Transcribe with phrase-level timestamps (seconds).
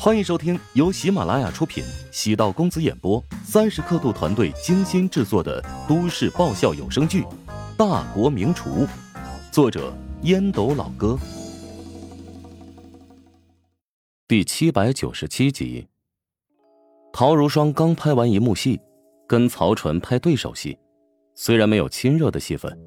[0.00, 7.22] 欢迎收听由喜马拉雅出品、喜道公子演播、三十刻度团队精心制作的都市爆笑有声剧
[7.76, 8.86] 《大国名厨》，
[9.50, 9.92] 作者
[10.22, 11.18] 烟斗老哥，
[14.28, 15.88] 第七百九十七集。
[17.12, 18.80] 陶如霜刚拍完一幕戏，
[19.26, 20.78] 跟曹纯拍对手戏，
[21.34, 22.78] 虽然没有亲热的戏份，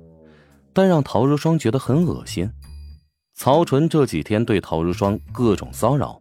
[0.72, 2.50] 但让陶如霜觉得很恶心。
[3.34, 6.21] 曹纯这几天对陶如霜各种骚扰。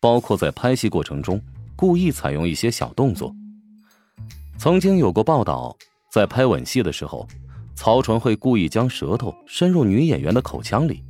[0.00, 1.40] 包括在拍戏过程中
[1.74, 3.34] 故意采用一些小动作。
[4.56, 5.76] 曾经有过报道，
[6.12, 7.26] 在拍吻戏的时候，
[7.74, 11.04] 曹纯会故意将舌头伸入女演员的口腔里。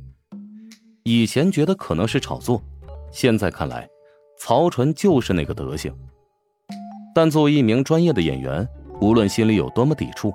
[1.03, 2.61] 以前觉得可能是炒作，
[3.11, 3.87] 现在看来，
[4.37, 5.91] 曹纯就是那个德行。
[7.15, 8.67] 但作为一名专业的演员，
[9.01, 10.31] 无论心里有多么抵触，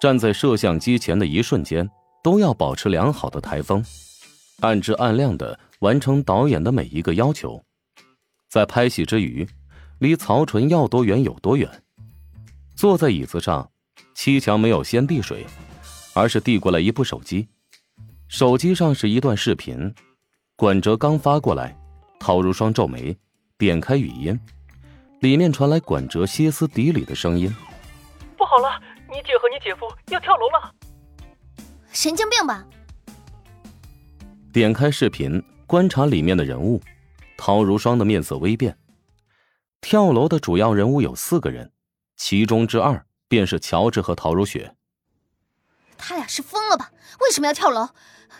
[0.00, 1.88] 站在摄像机前的一瞬间，
[2.22, 3.84] 都要保持良好的台风，
[4.60, 7.60] 暗质暗亮的完成导演的每一个要求。
[8.48, 9.46] 在拍戏之余，
[9.98, 11.70] 离曹纯要多远有多远。
[12.74, 13.70] 坐在椅子上，
[14.14, 15.46] 七强没有先递水，
[16.14, 17.46] 而是递过来一部手机。
[18.28, 19.94] 手机上是一段视频，
[20.56, 21.76] 管哲刚发过来。
[22.20, 23.16] 陶如霜皱眉，
[23.56, 24.38] 点开语音，
[25.20, 27.48] 里面传来管哲歇斯底里的声音
[28.36, 30.74] ：“不好了，你姐和你姐夫要跳楼了！”
[31.92, 32.66] 神经病吧！
[34.52, 36.82] 点开视频，观察里面的人物。
[37.38, 38.76] 陶如霜的面色微变。
[39.80, 41.72] 跳楼的主要人物有四个人，
[42.16, 44.74] 其中之二便是乔治和陶如雪。
[45.96, 46.90] 他俩是疯了吧？
[47.20, 47.88] 为什么要跳楼？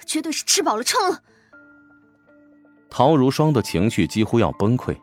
[0.05, 1.23] 绝对是吃饱了撑了。
[2.91, 4.99] 陶如霜的情绪几乎要崩溃，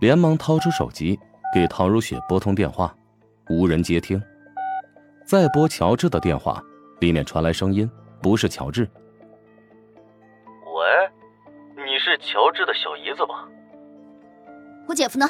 [0.00, 1.18] 连忙掏出手机
[1.54, 2.94] 给陶如雪拨通电话，
[3.48, 4.22] 无人接听。
[5.26, 6.62] 再拨乔治的电话，
[7.00, 7.90] 里面传来声音，
[8.20, 8.90] 不是乔治。
[12.22, 13.46] 乔治的小姨子吧？
[14.88, 15.26] 我姐夫呢？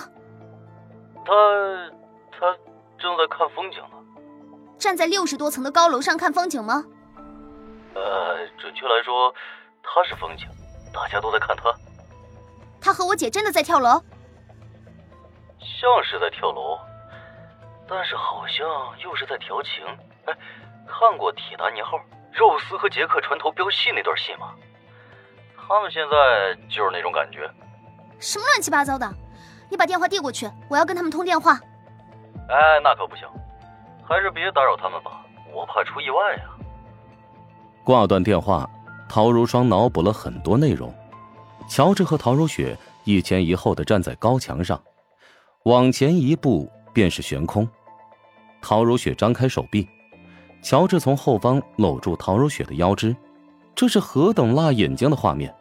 [1.24, 1.32] 他
[2.30, 2.56] 他
[2.98, 3.96] 正在看风景呢。
[4.78, 6.84] 站在六十多层的高楼上看风景吗？
[7.94, 9.32] 呃，准确来说，
[9.82, 10.46] 他是风景，
[10.92, 11.72] 大家都在看他。
[12.80, 14.02] 他和我姐真的在跳楼？
[15.58, 16.78] 像是在跳楼，
[17.88, 18.66] 但是好像
[19.02, 19.84] 又是在调情。
[20.26, 20.36] 哎，
[20.86, 21.96] 看过《铁达尼号》
[22.32, 24.54] 肉丝和杰克船头飙戏那段戏吗？
[25.68, 27.48] 他们现在就是那种感觉，
[28.18, 29.10] 什么乱七八糟的！
[29.70, 31.58] 你把电话递过去，我要跟他们通电话。
[32.48, 33.26] 哎，那可不行，
[34.06, 35.24] 还是别打扰他们吧，
[35.54, 36.42] 我怕出意外呀。
[37.84, 38.68] 挂断电话，
[39.08, 40.92] 陶如霜脑补了很多内容。
[41.68, 44.78] 乔治和陶如雪一前一后的站在高墙上，
[45.64, 47.66] 往前一步便是悬空。
[48.60, 49.88] 陶如雪张开手臂，
[50.60, 53.16] 乔治从后方搂住陶如雪的腰肢。
[53.74, 55.54] 这是何等辣眼睛的画面！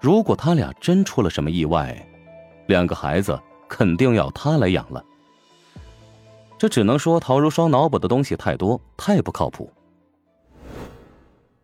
[0.00, 2.06] 如果他俩真出了什么意外，
[2.66, 5.04] 两个孩子肯定要他来养了。
[6.58, 9.72] 这只能说陶如霜脑补的东西太多，太不靠谱。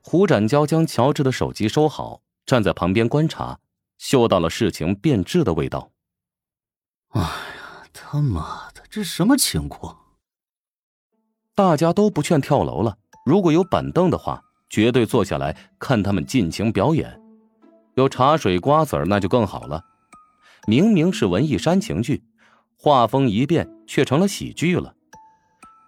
[0.03, 3.59] 胡展娇将乔治的手机收好，站在旁边观察，
[3.99, 5.91] 嗅到了事情变质的味道。
[7.11, 9.97] 哎呀，他妈的，这什么情况？
[11.55, 14.43] 大家都不劝跳楼了，如果有板凳的话。
[14.73, 17.21] 绝对坐下来看他们尽情表演，
[17.95, 19.85] 有茶水瓜子儿那就更好了。
[20.67, 22.23] 明明是文艺煽情剧，
[22.79, 24.95] 画风一变却成了喜剧了。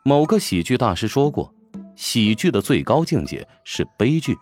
[0.05, 1.55] 某个喜剧大师说过，
[1.97, 4.37] 喜剧的最高境界是悲剧。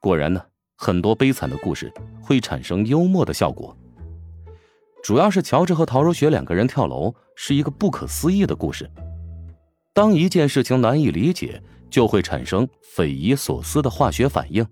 [0.00, 0.42] 果然呢，
[0.76, 1.90] 很多悲惨的故事
[2.20, 3.74] 会产生幽默的效果。
[5.02, 8.90] 主要是乔治和陶如雪两个人跳楼是一个不可思议的故事。
[9.94, 11.62] 当一件事情难以理解。
[11.96, 14.62] 就会产生匪夷所思的化学反应。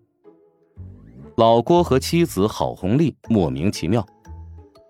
[1.37, 4.07] 老郭和妻子郝红丽莫名其妙，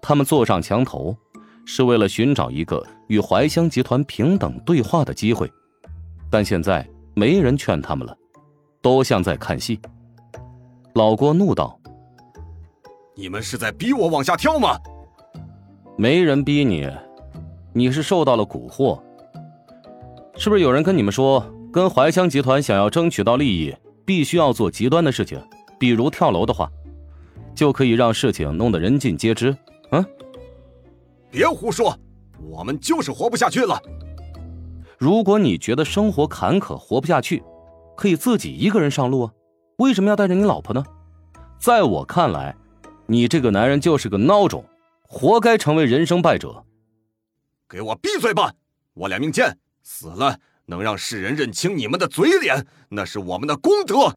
[0.03, 1.17] 他们坐上墙头，
[1.65, 5.49] 是为了寻找一个与怀香集团平等对话的机会，
[6.28, 6.84] 但现在
[7.15, 8.19] 没人劝他们了，
[8.83, 9.78] 都像在看戏。
[10.95, 11.78] 老郭怒道
[13.15, 14.77] ：“你们是在逼我往下跳吗？”
[15.97, 16.91] 没人逼你，
[17.72, 19.01] 你是受到了蛊惑。
[20.37, 21.41] 是不是有人跟你们说？
[21.74, 23.74] 跟怀香集团想要争取到利益，
[24.04, 25.44] 必须要做极端的事情，
[25.76, 26.71] 比如跳楼的话，
[27.53, 29.56] 就可以让事情弄得人尽皆知。
[29.91, 30.06] 嗯，
[31.32, 31.98] 别胡说，
[32.41, 33.82] 我们就是活不下去了。
[34.97, 37.42] 如果你觉得生活坎坷，活不下去，
[37.97, 39.32] 可以自己一个人上路啊，
[39.78, 40.84] 为什么要带着你老婆呢？
[41.59, 42.54] 在我看来，
[43.06, 44.65] 你这个男人就是个孬种，
[45.09, 46.65] 活该成为人生败者。
[47.68, 48.53] 给我闭嘴吧！
[48.94, 50.38] 我俩命贱，死了。
[50.66, 54.15] 能让世人认清你们的嘴脸，那是我们的功德。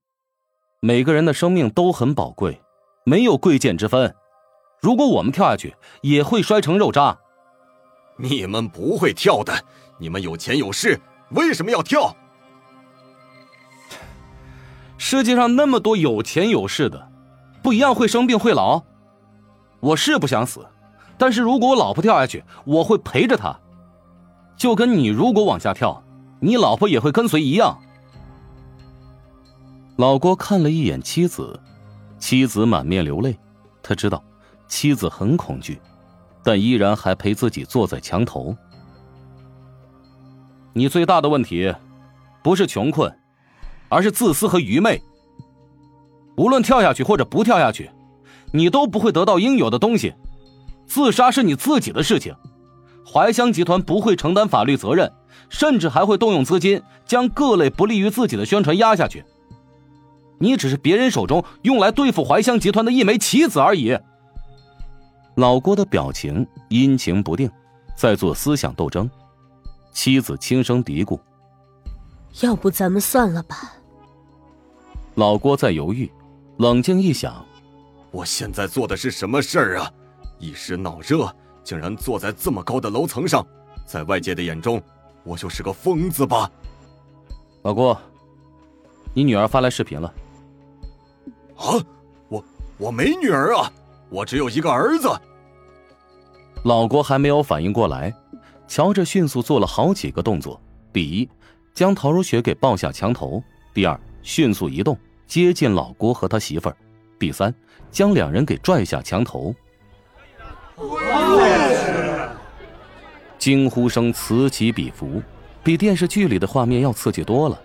[0.80, 2.62] 每个人的生命都很宝贵，
[3.06, 4.14] 没有贵贱之分。
[4.80, 7.18] 如果我们跳下去，也会摔成肉渣。
[8.18, 9.54] 你们不会跳的，
[10.00, 11.00] 你们有钱有势，
[11.32, 12.16] 为什么要跳？
[14.98, 17.12] 世界上那么多有钱有势的，
[17.62, 18.84] 不一样会生病会老。
[19.80, 20.66] 我是不想死，
[21.18, 23.60] 但是如果我老婆跳下去，我会陪着她，
[24.56, 26.04] 就跟你如果往下跳，
[26.40, 27.78] 你老婆也会跟随一样。
[29.96, 31.60] 老郭看了一眼妻子，
[32.20, 33.38] 妻子满面流泪，
[33.82, 34.24] 他知道
[34.68, 35.80] 妻子很恐惧，
[36.44, 38.56] 但依然还陪自己坐在墙头。
[40.74, 41.74] 你最大的问题，
[42.44, 43.12] 不是穷困。
[43.90, 45.02] 而是自私和愚昧。
[46.36, 47.90] 无论跳下去或者不跳下去，
[48.52, 50.14] 你都不会得到应有的东西。
[50.86, 52.36] 自杀是你自己的事情，
[53.10, 55.12] 怀香集团不会承担法律责任，
[55.50, 59.24] 甚至还会动用资金将各类不利于自己的宣传压下去。
[60.40, 63.98] 你只是别人手中用来对付怀香集团的一枚棋子而已。
[65.36, 67.50] 老郭的表情阴晴不定，
[67.96, 69.10] 在做思想斗争。
[69.92, 71.20] 妻子轻声嘀咕
[72.42, 73.74] ：“要不咱们算了吧。”
[75.16, 76.12] 老郭在犹豫，
[76.58, 77.44] 冷静一想，
[78.12, 79.92] 我现在做的是什么事儿啊？
[80.38, 81.36] 一时脑热，
[81.68, 83.46] 竟然坐在这么高的楼层上，
[83.86, 84.82] 在外界的眼中，
[85.26, 86.50] 我就是个疯子吧？
[87.62, 88.00] 老郭，
[89.14, 90.08] 你女儿发来视频了。
[91.58, 91.76] 啊，
[92.30, 92.42] 我
[92.78, 93.70] 我没女儿啊，
[94.10, 95.10] 我只有一个儿子。
[96.64, 98.16] 老郭还没有反应过来，
[98.66, 100.58] 乔治迅速做了好几个动作：
[100.94, 101.30] 第一，
[101.74, 103.44] 将陶如雪给抱下墙头；
[103.74, 104.98] 第二，迅速移动。
[105.26, 106.78] 接近老郭和他媳妇儿，
[107.20, 107.54] 第三，
[107.92, 109.54] 将两人给拽下墙头。
[113.38, 115.22] 惊呼声此起彼伏，
[115.64, 117.60] 比电视剧里的画面要刺激多了。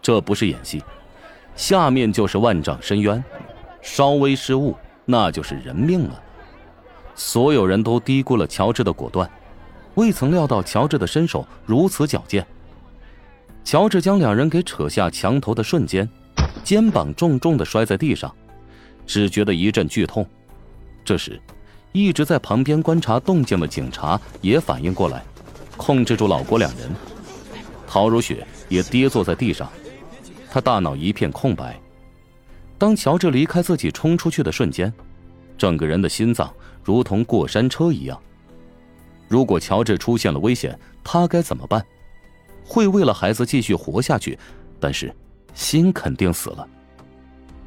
[0.00, 0.82] 这不是演戏，
[1.54, 3.22] 下面就是万丈深渊，
[3.80, 6.22] 稍微失误那就是人命了。
[7.14, 9.28] 所有人都低估了乔治的果断，
[9.94, 12.46] 未曾料到乔治的身手如此矫健。
[13.64, 16.08] 乔治将两人给扯下墙头的瞬间。
[16.62, 18.34] 肩膀重重的摔在地上，
[19.06, 20.26] 只觉得一阵剧痛。
[21.04, 21.40] 这时，
[21.96, 25.24] 一直在旁边观察动静的警察也反应过来，
[25.78, 26.90] 控制住老郭两人。
[27.86, 29.66] 陶如雪也跌坐在地上，
[30.50, 31.80] 他大脑一片空白。
[32.76, 34.92] 当乔治离开自己冲出去的瞬间，
[35.56, 36.52] 整个人的心脏
[36.84, 38.20] 如同过山车一样。
[39.26, 41.82] 如果乔治出现了危险，他该怎么办？
[42.62, 44.38] 会为了孩子继续活下去，
[44.78, 45.10] 但是。
[45.54, 46.68] 心肯定死了。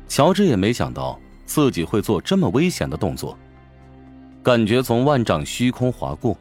[0.07, 3.35] 乔治也没想到自己会做这么危险的动作，
[4.41, 6.37] 感觉从万丈虚空划过，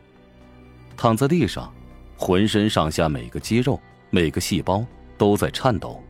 [0.96, 1.72] 躺在地上，
[2.16, 3.78] 浑身上下每个肌肉、
[4.10, 4.84] 每个细胞
[5.16, 6.02] 都在颤抖。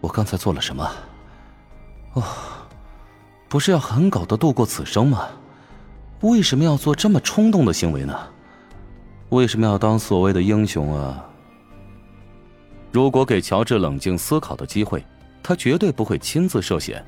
[0.00, 0.90] 我刚才做了什么？
[2.14, 2.22] 哦，
[3.48, 5.28] 不是要很狗的度过此生吗？
[6.20, 8.18] 为什么要做这么冲动的行为呢？
[9.28, 11.24] 为什么要当所谓的英雄啊？
[12.90, 15.04] 如果给乔治冷静思考的机会，
[15.42, 17.04] 他绝对不会亲自涉险，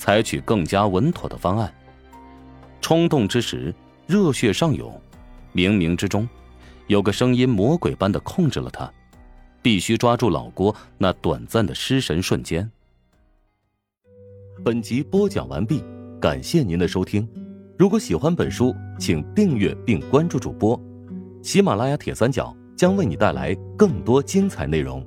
[0.00, 1.70] 采取更加稳妥的方案。
[2.80, 3.72] 冲动之时，
[4.06, 4.98] 热血上涌，
[5.52, 6.26] 冥冥之中，
[6.86, 8.90] 有个声音魔鬼般的控制了他，
[9.60, 12.68] 必须抓住老郭那短暂的失神瞬间。
[14.64, 15.84] 本集播讲完毕，
[16.18, 17.28] 感谢您的收听。
[17.78, 20.80] 如果喜欢本书，请订阅并关注主播。
[21.42, 25.06] 喜马拉雅铁三角将为你带来更多精彩内容。